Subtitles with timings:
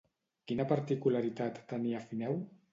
[0.51, 2.45] Quina particularitat tenia Fineu?